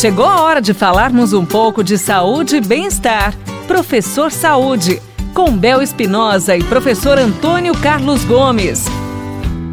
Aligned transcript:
Chegou 0.00 0.24
a 0.24 0.40
hora 0.40 0.62
de 0.62 0.72
falarmos 0.72 1.34
um 1.34 1.44
pouco 1.44 1.84
de 1.84 1.98
saúde 1.98 2.56
e 2.56 2.60
bem-estar. 2.62 3.36
Professor 3.66 4.32
Saúde, 4.32 4.98
com 5.34 5.54
Bel 5.54 5.82
Espinosa 5.82 6.56
e 6.56 6.64
professor 6.64 7.18
Antônio 7.18 7.74
Carlos 7.74 8.24
Gomes. 8.24 8.86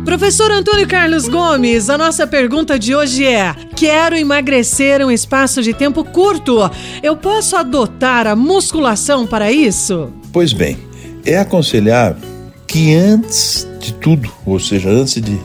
Professor 0.04 0.52
Antônio 0.52 0.86
Carlos 0.86 1.30
Gomes, 1.30 1.90
a 1.90 1.98
nossa 1.98 2.28
pergunta 2.28 2.78
de 2.78 2.94
hoje 2.94 3.26
é: 3.26 3.56
quero 3.74 4.18
emagrecer 4.18 5.02
um 5.02 5.10
espaço 5.10 5.64
de 5.64 5.74
tempo 5.74 6.04
curto. 6.04 6.60
Eu 7.02 7.16
posso 7.16 7.56
adotar 7.56 8.28
a 8.28 8.36
musculação 8.36 9.26
para 9.26 9.50
isso? 9.50 10.12
Pois 10.34 10.52
bem, 10.52 10.78
é 11.26 11.38
aconselhável 11.38 12.22
que 12.68 12.94
antes 12.94 13.66
de 13.80 13.94
tudo, 13.94 14.30
ou 14.46 14.60
seja, 14.60 14.90
antes 14.90 15.22
de, 15.22 15.40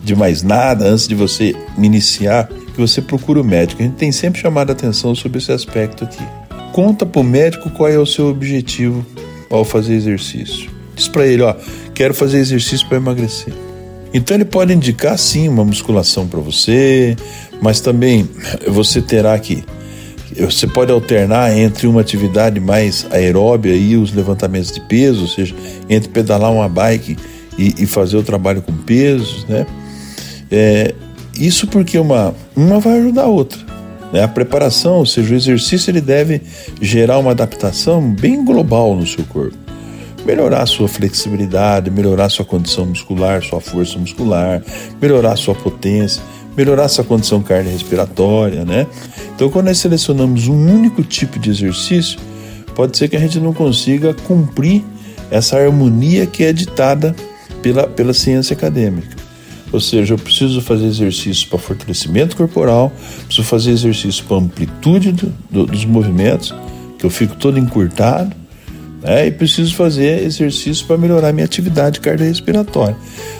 de 0.00 0.14
mais 0.14 0.44
nada, 0.44 0.84
antes 0.84 1.08
de 1.08 1.14
você 1.16 1.56
iniciar, 1.76 2.48
que 2.72 2.80
você 2.80 3.00
procure 3.02 3.40
o 3.40 3.44
médico. 3.44 3.82
A 3.82 3.84
gente 3.84 3.96
tem 3.96 4.12
sempre 4.12 4.40
chamado 4.40 4.70
a 4.70 4.72
atenção 4.72 5.14
sobre 5.14 5.38
esse 5.38 5.52
aspecto 5.52 6.04
aqui. 6.04 6.22
Conta 6.72 7.04
para 7.04 7.20
o 7.20 7.24
médico 7.24 7.70
qual 7.70 7.88
é 7.88 7.98
o 7.98 8.06
seu 8.06 8.28
objetivo 8.28 9.04
ao 9.50 9.64
fazer 9.64 9.94
exercício. 9.94 10.70
Diz 10.94 11.08
para 11.08 11.26
ele, 11.26 11.42
ó, 11.42 11.54
quero 11.94 12.14
fazer 12.14 12.38
exercício 12.38 12.86
para 12.88 12.96
emagrecer. 12.96 13.52
Então 14.14 14.36
ele 14.36 14.44
pode 14.44 14.72
indicar 14.72 15.18
sim 15.18 15.48
uma 15.48 15.64
musculação 15.64 16.26
para 16.26 16.40
você, 16.40 17.16
mas 17.60 17.80
também 17.80 18.28
você 18.68 19.00
terá 19.00 19.38
que 19.38 19.64
você 20.38 20.66
pode 20.66 20.90
alternar 20.90 21.56
entre 21.56 21.86
uma 21.86 22.00
atividade 22.00 22.58
mais 22.58 23.06
aeróbia 23.10 23.74
e 23.74 23.96
os 23.96 24.12
levantamentos 24.12 24.72
de 24.72 24.80
peso, 24.80 25.22
ou 25.22 25.28
seja, 25.28 25.54
entre 25.88 26.08
pedalar 26.08 26.50
uma 26.50 26.68
bike 26.68 27.16
e, 27.58 27.74
e 27.82 27.86
fazer 27.86 28.16
o 28.16 28.22
trabalho 28.22 28.62
com 28.62 28.72
pesos, 28.72 29.44
né? 29.46 29.66
É, 30.50 30.94
isso 31.38 31.66
porque 31.66 31.98
uma, 31.98 32.34
uma 32.54 32.78
vai 32.80 32.98
ajudar 32.98 33.22
a 33.22 33.28
outra. 33.28 33.58
Né? 34.12 34.22
A 34.22 34.28
preparação, 34.28 34.96
ou 34.98 35.06
seja, 35.06 35.32
o 35.32 35.36
exercício, 35.36 35.90
ele 35.90 36.00
deve 36.00 36.42
gerar 36.80 37.18
uma 37.18 37.30
adaptação 37.30 38.12
bem 38.12 38.44
global 38.44 38.94
no 38.94 39.06
seu 39.06 39.24
corpo 39.24 39.62
melhorar 40.24 40.66
sua 40.66 40.88
flexibilidade, 40.88 41.90
melhorar 41.90 42.28
sua 42.28 42.44
condição 42.44 42.86
muscular, 42.86 43.42
sua 43.42 43.60
força 43.60 43.98
muscular, 43.98 44.62
melhorar 45.00 45.36
sua 45.36 45.54
potência, 45.54 46.22
melhorar 46.56 46.88
sua 46.88 47.04
condição 47.04 47.42
cardiorrespiratória, 47.42 48.64
né? 48.64 48.86
Então, 49.34 49.48
quando 49.50 49.66
nós 49.66 49.78
selecionamos 49.78 50.48
um 50.48 50.54
único 50.54 51.02
tipo 51.02 51.38
de 51.38 51.50
exercício, 51.50 52.18
pode 52.74 52.96
ser 52.96 53.08
que 53.08 53.16
a 53.16 53.20
gente 53.20 53.40
não 53.40 53.52
consiga 53.52 54.14
cumprir 54.14 54.84
essa 55.30 55.58
harmonia 55.58 56.26
que 56.26 56.44
é 56.44 56.52
ditada 56.52 57.14
pela, 57.62 57.86
pela 57.86 58.12
ciência 58.12 58.54
acadêmica. 58.54 59.21
Ou 59.72 59.80
seja, 59.80 60.14
eu 60.14 60.18
preciso 60.18 60.60
fazer 60.60 60.86
exercícios 60.86 61.44
para 61.44 61.58
fortalecimento 61.58 62.36
corporal, 62.36 62.92
preciso 63.24 63.46
fazer 63.46 63.70
exercício 63.70 64.24
para 64.24 64.36
amplitude 64.36 65.12
do, 65.12 65.32
do, 65.50 65.66
dos 65.66 65.84
movimentos, 65.86 66.54
que 66.98 67.06
eu 67.06 67.10
fico 67.10 67.34
todo 67.36 67.58
encurtado, 67.58 68.36
né? 69.02 69.26
e 69.26 69.30
preciso 69.30 69.74
fazer 69.74 70.22
exercício 70.22 70.86
para 70.86 70.98
melhorar 70.98 71.32
minha 71.32 71.46
atividade 71.46 72.00
cardiorrespiratória. 72.00 72.96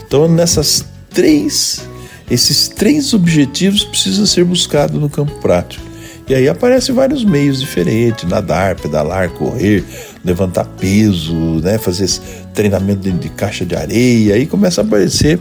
Então, 0.07 0.27
nessas 0.27 0.87
três, 1.11 1.87
esses 2.31 2.69
três 2.69 3.13
objetivos 3.13 3.85
precisam 3.85 4.25
ser 4.25 4.45
buscados 4.45 4.99
no 4.99 5.11
campo 5.11 5.39
prático. 5.41 5.93
E 6.29 6.35
aí 6.35 6.49
aparecem 6.49 6.95
vários 6.95 7.25
meios 7.25 7.61
diferentes: 7.61 8.29
nadar, 8.29 8.77
pedalar, 8.77 9.29
correr, 9.31 9.85
levantar 10.25 10.65
peso, 10.65 11.35
né? 11.63 11.79
fazer 11.79 12.09
treinamento 12.55 13.01
dentro 13.01 13.19
de 13.19 13.29
caixa 13.29 13.67
de 13.67 13.75
areia. 13.75 14.35
Aí 14.35 14.47
começa 14.47 14.81
a 14.81 14.85
aparecer 14.85 15.39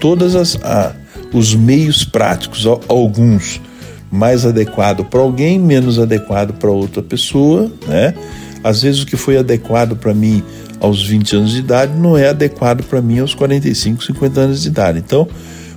todos 0.00 0.34
os 1.32 1.54
meios 1.54 2.04
práticos, 2.04 2.66
alguns 2.88 3.60
mais 4.10 4.46
adequado 4.46 5.04
para 5.04 5.20
alguém, 5.20 5.58
menos 5.58 5.98
adequado 5.98 6.52
para 6.54 6.70
outra 6.70 7.02
pessoa, 7.02 7.70
né? 7.86 8.14
Às 8.62 8.82
vezes 8.82 9.02
o 9.02 9.06
que 9.06 9.16
foi 9.16 9.36
adequado 9.36 9.96
para 9.96 10.14
mim 10.14 10.42
aos 10.80 11.04
20 11.04 11.36
anos 11.36 11.52
de 11.52 11.58
idade 11.58 11.96
não 11.98 12.16
é 12.16 12.28
adequado 12.28 12.82
para 12.84 13.00
mim 13.00 13.18
aos 13.18 13.34
45, 13.34 14.04
50 14.04 14.40
anos 14.40 14.62
de 14.62 14.68
idade. 14.68 14.98
Então, 14.98 15.26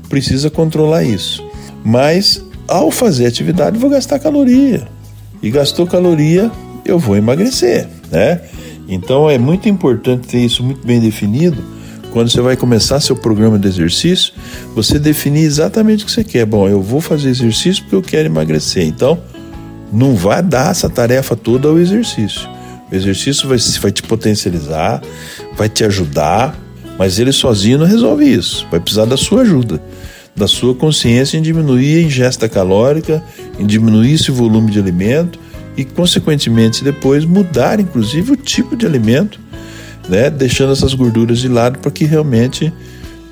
precisa 0.07 0.49
controlar 0.49 1.03
isso. 1.03 1.43
Mas 1.83 2.43
ao 2.67 2.91
fazer 2.91 3.25
atividade, 3.25 3.77
vou 3.77 3.89
gastar 3.89 4.19
caloria. 4.19 4.87
E 5.41 5.49
gastou 5.49 5.87
caloria, 5.87 6.51
eu 6.85 6.99
vou 6.99 7.15
emagrecer, 7.15 7.87
né? 8.11 8.41
Então 8.87 9.29
é 9.29 9.37
muito 9.37 9.69
importante 9.69 10.27
ter 10.27 10.39
isso 10.39 10.63
muito 10.63 10.85
bem 10.85 10.99
definido. 10.99 11.63
Quando 12.11 12.29
você 12.29 12.41
vai 12.41 12.57
começar 12.57 12.99
seu 12.99 13.15
programa 13.15 13.59
de 13.59 13.67
exercício, 13.67 14.33
você 14.73 14.97
definir 14.97 15.43
exatamente 15.43 16.03
o 16.03 16.07
que 16.07 16.11
você 16.11 16.23
quer. 16.23 16.45
Bom, 16.45 16.67
eu 16.67 16.81
vou 16.81 17.01
fazer 17.01 17.29
exercício 17.29 17.83
porque 17.83 17.95
eu 17.95 18.01
quero 18.01 18.27
emagrecer. 18.27 18.83
Então, 18.83 19.19
não 19.91 20.15
vai 20.15 20.41
dar 20.41 20.71
essa 20.71 20.89
tarefa 20.89 21.35
toda 21.35 21.67
ao 21.67 21.79
exercício. 21.79 22.47
O 22.91 22.95
exercício 22.95 23.47
vai, 23.47 23.57
vai 23.57 23.91
te 23.91 24.01
potencializar, 24.01 25.01
vai 25.55 25.69
te 25.69 25.83
ajudar, 25.83 26.57
mas 26.97 27.19
ele 27.19 27.31
sozinho 27.31 27.77
não 27.77 27.85
resolve 27.85 28.25
isso. 28.25 28.67
Vai 28.71 28.79
precisar 28.79 29.05
da 29.05 29.15
sua 29.15 29.41
ajuda, 29.41 29.81
da 30.35 30.47
sua 30.47 30.73
consciência 30.73 31.37
em 31.37 31.41
diminuir 31.41 31.99
a 31.99 32.01
ingesta 32.01 32.49
calórica, 32.49 33.23
em 33.59 33.65
diminuir 33.65 34.13
esse 34.13 34.31
volume 34.31 34.71
de 34.71 34.79
alimento 34.79 35.39
e, 35.77 35.85
consequentemente, 35.85 36.83
depois 36.83 37.23
mudar, 37.23 37.79
inclusive, 37.79 38.31
o 38.31 38.35
tipo 38.35 38.75
de 38.75 38.85
alimento, 38.85 39.39
né? 40.09 40.29
deixando 40.29 40.73
essas 40.73 40.93
gorduras 40.93 41.39
de 41.39 41.47
lado 41.47 41.79
para 41.79 41.91
que 41.91 42.05
realmente 42.05 42.73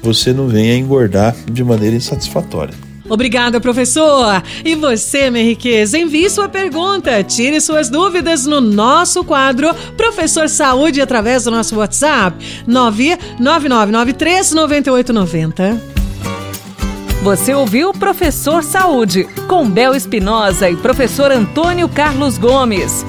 você 0.01 0.31
não 0.31 0.47
venha 0.47 0.75
engordar 0.75 1.35
de 1.51 1.63
maneira 1.63 1.95
insatisfatória. 1.95 2.73
Obrigada, 3.09 3.61
professor! 3.61 4.43
E 4.65 4.75
você, 4.75 5.29
minha 5.29 5.43
riqueza, 5.43 5.97
envie 5.97 6.29
sua 6.29 6.49
pergunta, 6.49 7.23
tire 7.23 7.61
suas 7.61 7.89
dúvidas 7.89 8.45
no 8.45 8.59
nosso 8.59 9.23
quadro 9.23 9.73
Professor 9.95 10.49
Saúde 10.49 11.01
através 11.01 11.45
do 11.45 11.51
nosso 11.51 11.77
WhatsApp 11.77 12.37
99993 12.67 14.51
9890. 14.51 15.97
Você 17.23 17.53
ouviu 17.53 17.93
Professor 17.93 18.63
Saúde, 18.63 19.25
com 19.47 19.69
Bel 19.69 19.95
Espinosa 19.95 20.69
e 20.69 20.75
professor 20.75 21.31
Antônio 21.31 21.89
Carlos 21.89 22.37
Gomes. 22.37 23.05